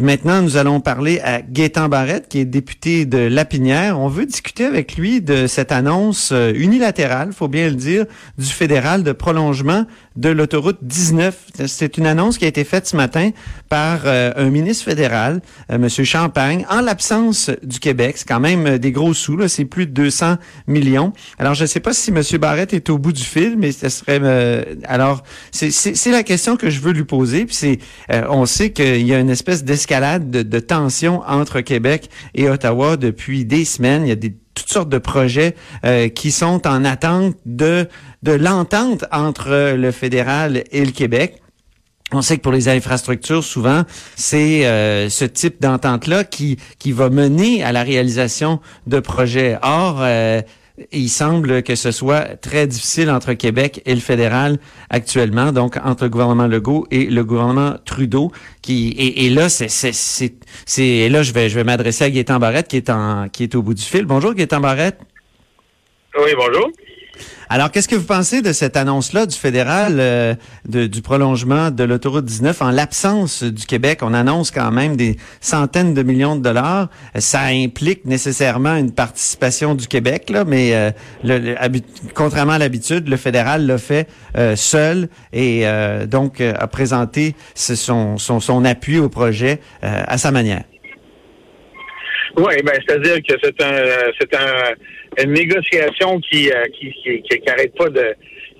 [0.00, 4.00] Maintenant, nous allons parler à Gaétan Barrette, qui est député de Lapinière.
[4.00, 8.06] On veut discuter avec lui de cette annonce euh, unilatérale, faut bien le dire,
[8.38, 9.84] du fédéral de prolongement
[10.16, 11.36] de l'autoroute 19.
[11.66, 13.30] C'est une annonce qui a été faite ce matin
[13.68, 18.14] par euh, un ministre fédéral, euh, Monsieur Champagne, en l'absence du Québec.
[18.16, 19.48] C'est quand même des gros sous, là.
[19.48, 21.12] C'est plus de 200 millions.
[21.38, 23.90] Alors, je ne sais pas si Monsieur Barrette est au bout du fil, mais ce
[23.90, 24.18] serait...
[24.84, 27.44] alors, c'est la question que je veux lui poser.
[27.44, 27.78] Puis c'est,
[28.30, 32.96] on sait qu'il y a une espèce d'escalade de, de tensions entre Québec et Ottawa
[32.96, 34.06] depuis des semaines.
[34.06, 37.88] Il y a des toutes sortes de projets euh, qui sont en attente de,
[38.22, 41.40] de l'entente entre le fédéral et le Québec.
[42.12, 43.84] On sait que pour les infrastructures, souvent,
[44.16, 49.58] c'est euh, ce type d'entente-là qui, qui va mener à la réalisation de projets.
[49.62, 50.42] Or, euh,
[50.92, 56.04] il semble que ce soit très difficile entre Québec et le fédéral actuellement, donc entre
[56.04, 58.32] le gouvernement Legault et le gouvernement Trudeau.
[58.62, 62.76] Qui et, là, c'est c'est là je vais je vais m'adresser à Gaétan Barrette qui
[62.76, 64.04] est en qui est au bout du fil.
[64.04, 64.98] Bonjour Gaétan Barrette.
[66.16, 66.70] Oui, bonjour.
[67.52, 70.34] Alors, qu'est-ce que vous pensez de cette annonce-là du fédéral euh,
[70.68, 73.98] de, du prolongement de l'autoroute 19 en l'absence du Québec?
[74.02, 76.90] On annonce quand même des centaines de millions de dollars.
[77.16, 80.90] Ça implique nécessairement une participation du Québec, là, mais euh,
[81.24, 81.56] le,
[82.14, 84.06] contrairement à l'habitude, le fédéral l'a fait
[84.38, 85.64] euh, seul et
[86.06, 90.62] donc a présenté son, son, son, appui au projet à sa manière.
[92.36, 94.74] Oui, ben c'est-à-dire que c'est un c'est un
[95.18, 97.38] une négociation qui, euh, qui, qui, qui,
[97.76, 98.14] pas de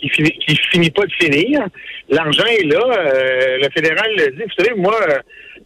[0.00, 1.60] qui finit, qui finit pas de finir.
[2.08, 2.84] L'argent est là.
[2.84, 4.42] Euh, le fédéral le dit.
[4.42, 4.98] Vous savez, moi,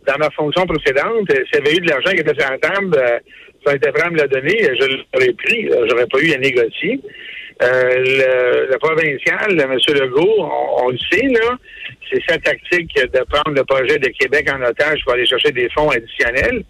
[0.07, 2.97] dans ma fonction précédente, s'il y avait eu de l'argent qui était sur la table,
[2.97, 3.19] euh,
[3.65, 5.69] ça était prêt à me le donner, je l'aurais pris.
[5.89, 7.01] J'aurais pas eu à négocier.
[7.63, 9.77] Euh, le, le, provincial, M.
[9.95, 11.59] Legault, on, le sait, là,
[12.11, 15.69] c'est sa tactique de prendre le projet de Québec en otage pour aller chercher des
[15.69, 16.65] fonds additionnels.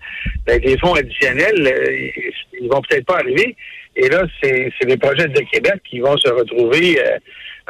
[0.44, 2.12] Ben, des fonds additionnels,
[2.60, 3.54] ils vont peut-être pas arriver.
[4.02, 7.18] Et là, c'est les projets de Québec qui vont se retrouver euh,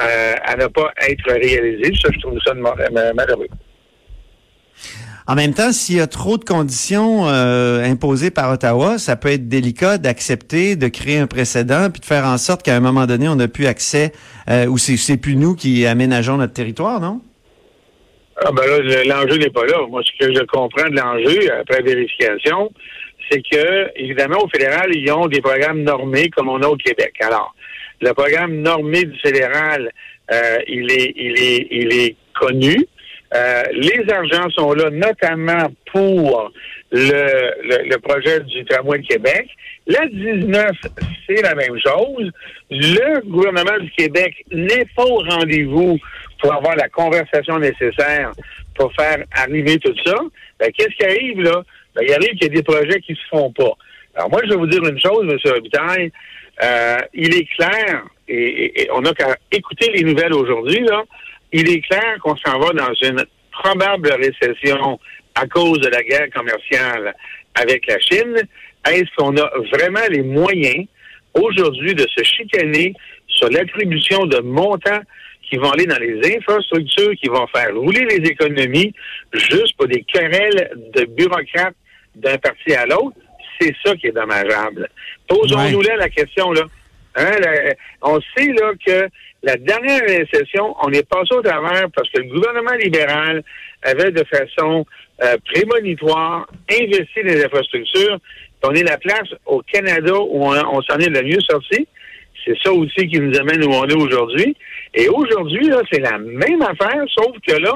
[0.01, 1.93] euh, à ne pas être réalisés.
[2.01, 3.49] Ça, je trouve ça malheureux.
[5.27, 9.31] En même temps, s'il y a trop de conditions euh, imposées par Ottawa, ça peut
[9.31, 13.07] être délicat d'accepter, de créer un précédent, puis de faire en sorte qu'à un moment
[13.07, 14.13] donné, on n'a plus accès,
[14.69, 17.21] ou c'est plus nous qui aménageons notre territoire, non?
[18.43, 19.87] Ah ben là, l'enjeu n'est pas là.
[19.89, 22.71] Moi, ce que je comprends de l'enjeu, après vérification,
[23.31, 27.15] c'est que, évidemment, au fédéral, ils ont des programmes normés comme on a au Québec.
[27.21, 27.55] Alors,
[28.01, 29.91] le programme normé du fédéral,
[30.33, 32.77] euh, il est, il est, il est connu.
[33.35, 36.51] Euh, les argents sont là notamment pour
[36.91, 39.47] le, le, projet du tramway de Québec.
[39.87, 40.73] La 19,
[41.29, 42.31] c'est la même chose.
[42.71, 45.99] Le gouvernement du Québec n'est pas au rendez-vous
[46.41, 48.33] pour avoir la conversation nécessaire
[48.75, 50.17] pour faire arriver tout ça.
[50.59, 51.63] Ben, qu'est-ce qui arrive là?
[51.95, 53.73] Ben, il arrive qu'il y a des projets qui se font pas.
[54.15, 55.39] Alors moi, je vais vous dire une chose, M.
[55.53, 56.13] Robitaille.
[56.63, 61.05] Euh, il est clair, et, on n'a qu'à écouter les nouvelles aujourd'hui, là,
[61.53, 65.01] il est clair qu'on s'en va dans une probable récession
[65.35, 67.15] à cause de la guerre commerciale
[67.55, 68.37] avec la Chine.
[68.87, 70.87] Est-ce qu'on a vraiment les moyens
[71.35, 72.95] aujourd'hui de se chicaner
[73.27, 75.01] sur l'attribution de montants
[75.51, 78.95] qui vont aller dans les infrastructures, qui vont faire rouler les économies
[79.33, 81.75] juste pour des querelles de bureaucrates
[82.15, 83.17] d'un parti à l'autre,
[83.61, 84.89] c'est ça qui est dommageable.
[85.29, 86.63] Posons-nous là la question, là.
[87.17, 87.35] Hein,
[88.03, 89.09] on sait là que
[89.43, 93.43] la dernière récession, on est passé au travers parce que le gouvernement libéral
[93.83, 94.87] avait de façon
[95.23, 98.19] euh, prémonitoire investi dans les infrastructures.
[98.63, 101.89] On est la place au Canada où on, s'en est le mieux sorti.
[102.45, 104.57] C'est ça aussi qui nous amène où on est aujourd'hui.
[104.95, 107.75] Et aujourd'hui, c'est la même affaire, sauf que là,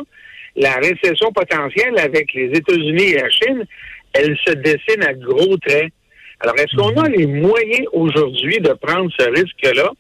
[0.57, 3.67] la récession potentielle avec les États-Unis et la Chine,
[4.13, 5.93] elle se dessine à gros traits.
[6.41, 9.91] Alors, est-ce qu'on a les moyens aujourd'hui de prendre ce risque-là?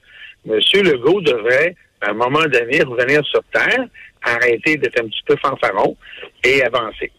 [0.44, 3.86] Monsieur Legault devrait, à un moment donné, revenir sur Terre,
[4.22, 5.96] arrêter d'être un petit peu fanfaron
[6.44, 7.10] et avancer.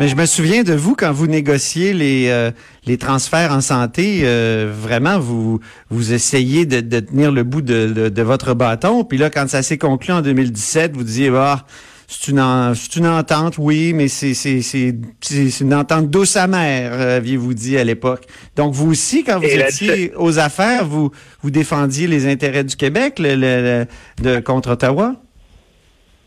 [0.00, 2.50] Mais je me souviens de vous quand vous négociez les euh,
[2.86, 4.22] les transferts en santé.
[4.22, 5.60] Euh, vraiment, vous
[5.90, 9.04] vous essayez de, de tenir le bout de, de, votre bâton.
[9.04, 11.66] Puis là, quand ça s'est conclu en 2017, vous disiez ah
[12.08, 16.10] c'est une, en- c'est une entente, oui, mais c'est, c'est, c'est, c'est c'est une entente
[16.10, 18.24] douce amère, euh, aviez-vous dit à l'époque.
[18.56, 21.12] Donc, vous aussi, quand vous Et étiez aux affaires, vous,
[21.42, 23.86] vous défendiez les intérêts du Québec le, le-
[24.22, 25.14] le- de, contre Ottawa?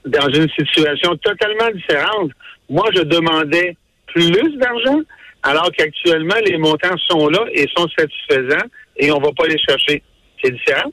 [0.06, 2.32] dans une situation totalement différente.
[2.74, 3.78] Moi, je demandais
[4.08, 5.00] plus d'argent,
[5.44, 8.66] alors qu'actuellement, les montants sont là et sont satisfaisants
[8.98, 10.02] et on va pas les chercher.
[10.44, 10.92] C'est différent.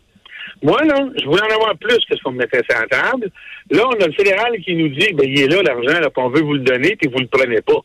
[0.62, 3.30] Moi, là, je voulais en avoir plus que ce qu'on me mettait sur la table.
[3.70, 6.42] Là, on a le fédéral qui nous dit, ben, il est là, l'argent, là, veut
[6.42, 7.80] vous le donner, puis vous le prenez pas.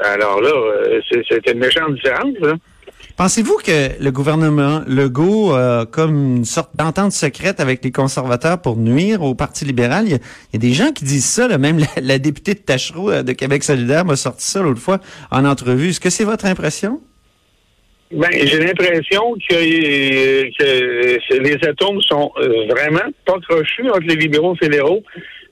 [0.00, 2.54] Alors là, euh, c'est une méchante différence, là.
[3.16, 5.56] Pensez-vous que le gouvernement Legault
[5.92, 10.06] comme une sorte d'entente secrète avec les conservateurs pour nuire au Parti libéral?
[10.06, 10.18] Il y a,
[10.52, 11.56] il y a des gens qui disent ça, là.
[11.56, 14.98] même la, la députée de Tachereau euh, de Québec solidaire m'a sorti ça l'autre fois
[15.30, 15.90] en entrevue.
[15.90, 17.00] Est-ce que c'est votre impression?
[18.10, 24.16] Ben, j'ai l'impression que, euh, que les atomes sont euh, vraiment pas crochus entre les
[24.16, 25.02] libéraux fédéraux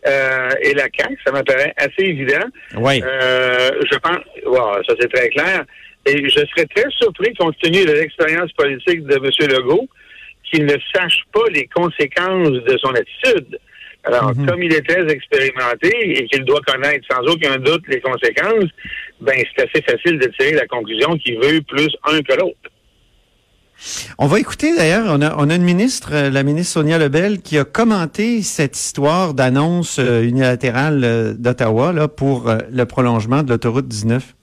[0.06, 1.17] euh, et la CAQ.
[1.25, 2.44] Ça m'apparaît assez évident.
[2.76, 3.00] Oui.
[3.00, 5.65] Je pense, wow, ça c'est très clair.
[6.07, 9.31] Et je serais très surpris, compte tenu de l'expérience politique de M.
[9.53, 9.89] Legault,
[10.51, 13.59] qu'il ne sache pas les conséquences de son attitude.
[14.05, 14.47] Alors, Mhm.
[14.47, 18.69] comme il est très expérimenté et qu'il doit connaître sans aucun doute les conséquences,
[19.21, 22.57] ben c'est assez facile de tirer la conclusion qu'il veut plus un que l'autre.
[24.19, 27.41] On va écouter d'ailleurs, on a, on a une ministre, euh, la ministre Sonia Lebel,
[27.43, 33.51] qui a commenté cette histoire d'annonce euh, unilatérale euh, d'Ottawa là, pour le prolongement de
[33.51, 34.35] l'autoroute 19.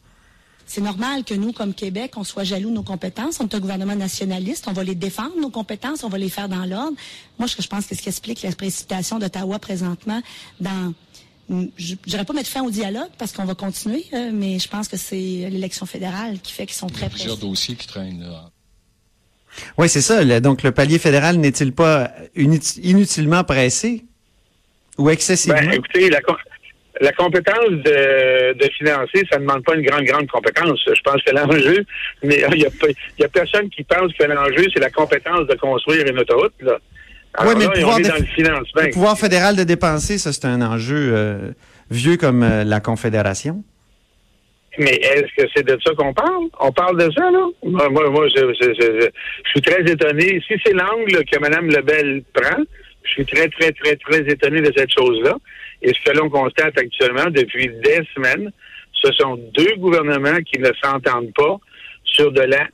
[0.71, 3.39] C'est normal que nous, comme Québec, on soit jaloux de nos compétences.
[3.39, 4.65] On est un gouvernement nationaliste.
[4.67, 6.03] On va les défendre, nos compétences.
[6.03, 6.95] On va les faire dans l'ordre.
[7.39, 10.21] Moi, ce que je pense que ce qui explique la précipitation d'Ottawa présentement
[10.59, 10.93] dans...
[11.49, 14.87] Je dirais pas mettre fin au dialogue parce qu'on va continuer, euh, mais je pense
[14.87, 15.15] que c'est
[15.49, 17.47] l'élection fédérale qui fait qu'ils sont très plusieurs pressés.
[17.49, 18.51] dossiers qui traînent là.
[19.79, 20.23] Oui, c'est ça.
[20.23, 24.05] le- donc, le palier fédéral n'est-il pas inutilement pressé
[24.99, 25.59] ou excessivement?
[25.59, 26.19] Ben, écoutez, la,
[27.01, 30.79] la compétence de, de financer, ça ne demande pas une grande, grande compétence.
[30.85, 31.85] Je pense que l'enjeu,
[32.23, 32.69] mais il y a,
[33.19, 36.53] y a personne qui pense que l'enjeu, c'est la compétence de construire une autoroute.
[36.61, 36.77] Là.
[37.35, 38.03] Alors Ouais, mais là, le pouvoir le.
[38.87, 41.51] Le pouvoir fédéral de dépenser, ça, c'est un enjeu euh,
[41.91, 43.63] vieux comme euh, la Confédération.
[44.77, 46.45] Mais est-ce que c'est de ça qu'on parle?
[46.59, 47.45] On parle de ça, là?
[47.63, 49.09] Moi, moi, je- je
[49.49, 50.41] suis très étonné.
[50.47, 52.63] Si c'est l'angle que Mme Lebel prend,
[53.09, 55.35] je suis très, très, très, très étonné de cette chose-là.
[55.81, 58.51] Et ce que l'on constate actuellement depuis des semaines,
[58.93, 61.57] ce sont deux gouvernements qui ne s'entendent pas
[62.03, 62.67] sur de la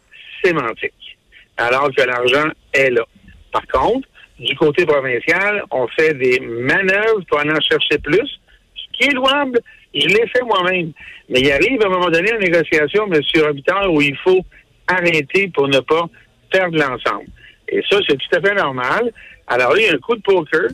[0.44, 1.18] sémantique,
[1.58, 3.06] alors que l'argent est là.
[3.52, 4.08] Par contre,
[4.40, 8.40] du côté provincial, on fait des manœuvres pour en chercher plus,
[8.76, 9.60] ce qui est louable.
[9.94, 10.92] Je l'ai fait moi-même.
[11.30, 13.22] Mais il arrive à un moment donné en négociation, M.
[13.42, 14.42] Robitaille, où il faut
[14.88, 16.10] arrêter pour ne pas
[16.52, 17.28] perdre l'ensemble.
[17.70, 19.12] Et ça, c'est tout à fait normal.
[19.48, 20.68] Alors là, il y a un coup de poker.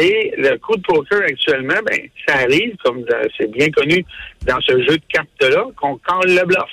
[0.00, 4.04] Et le coup de poker actuellement, ben, ça arrive, comme dans- c'est bien connu
[4.46, 6.70] dans ce jeu de cartes-là, qu'on colle le bluff.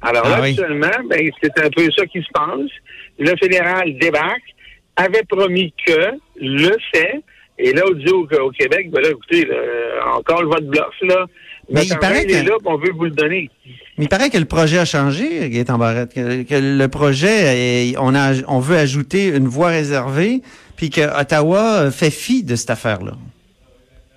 [0.00, 0.50] Alors Ah là, oui.
[0.50, 2.70] actuellement, ben, c'est un peu ça qui se passe.
[3.18, 4.54] Le fédéral débarque,
[4.96, 7.20] avait promis que, le fait,
[7.58, 9.56] et là, on dit au, au Québec, ben là, écoutez, là,
[10.16, 11.26] on colle votre bluff, là.
[11.68, 13.50] Mais Notre il paraît il est que- là, on veut vous le donner.
[13.98, 17.96] Mais il paraît que le projet a changé, Gaëtan Barrette, que, que le projet, est-
[17.98, 20.42] on, a, on veut ajouter une voie réservée,
[20.76, 23.12] puis que Ottawa fait fi de cette affaire-là.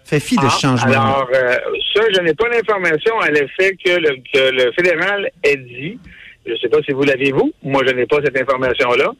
[0.03, 0.91] Fait fi de Ah, ce changement.
[0.91, 1.55] Alors, euh,
[1.95, 5.97] ça, je n'ai pas l'information à l'effet que le, que le fédéral ait dit,
[6.45, 9.11] je ne sais pas si vous l'avez vous, moi je n'ai pas cette information-là,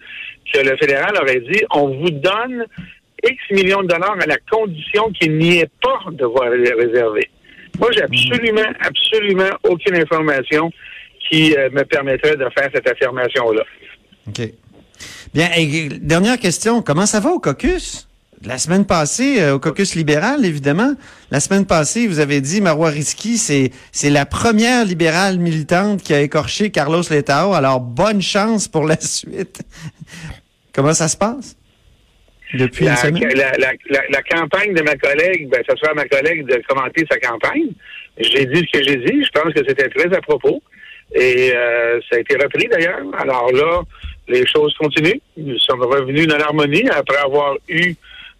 [0.52, 2.66] que le fédéral aurait dit, on vous donne
[3.24, 7.30] X millions de dollars à la condition qu'il n'y ait pas de voie ré- réservée.
[7.80, 10.72] Moi, j'ai absolument, absolument aucune information
[11.30, 13.64] qui euh, me permettrait de faire cette affirmation-là.
[14.28, 14.42] OK.
[15.34, 15.50] Bien,
[16.02, 16.82] dernière question.
[16.82, 18.08] Comment ça va au caucus?
[18.44, 20.94] La semaine passée, euh, au caucus libéral, évidemment,
[21.30, 26.14] la semaine passée, vous avez dit, Marois Risky, c'est, c'est la première libérale militante qui
[26.14, 27.54] a écorché Carlos Letao.
[27.54, 29.62] Alors, bonne chance pour la suite.
[30.74, 31.56] Comment ça se passe?
[32.54, 33.30] Depuis La, une semaine?
[33.36, 36.62] la- la- la- la campagne de ma collègue, ben, ça sera à ma collègue de
[36.68, 37.68] commenter sa campagne.
[38.18, 39.24] J'ai dit ce que j'ai dit.
[39.24, 40.62] Je pense que c'était très à propos.
[41.14, 43.02] Et euh, ça a été repris d'ailleurs.
[43.18, 43.82] Alors là,
[44.28, 45.20] les choses continuent.
[45.38, 47.94] Nous sommes revenus dans l'harmonie après avoir eu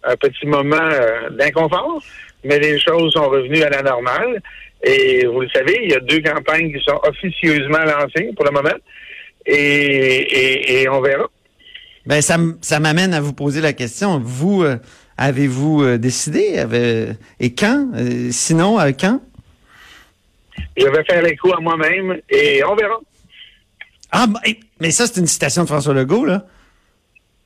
[0.04, 2.02] un petit moment euh, d'inconfort.
[2.44, 4.40] Mais les choses sont revenues à la normale.
[4.82, 8.50] Et vous le savez, il y a deux campagnes qui sont officieusement lancées pour le
[8.50, 8.76] moment.
[9.46, 11.28] Et, et, et on verra.
[12.06, 14.18] Ben, ça, ça m'amène à vous poser la question.
[14.18, 14.76] Vous, euh,
[15.16, 16.58] avez-vous euh, décidé?
[16.58, 17.88] Avez- et quand?
[17.94, 19.20] Euh, sinon, quand?
[20.76, 22.98] Je vais faire l'écho à moi-même et on verra.
[24.12, 24.40] Ah, ben,
[24.80, 26.46] mais ça, c'est une citation de François Legault, là.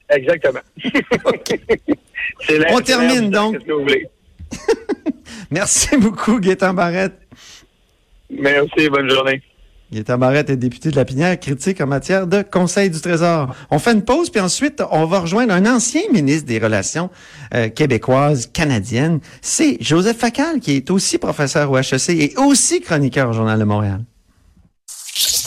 [0.08, 0.60] Exactement.
[2.70, 3.54] On termine, donc.
[3.54, 4.08] qu'est-ce que vous voulez.
[5.50, 7.18] Merci beaucoup, Gaétan Barrette.
[8.30, 9.42] Merci, bonne journée.
[9.94, 13.54] Gaétan Barrette est député de la Pinière, critique en matière de Conseil du Trésor.
[13.70, 17.10] On fait une pause, puis ensuite, on va rejoindre un ancien ministre des Relations
[17.54, 19.20] euh, québécoises, canadiennes.
[19.40, 23.64] C'est Joseph Facal, qui est aussi professeur au HEC et aussi chroniqueur au Journal de
[23.64, 24.00] Montréal.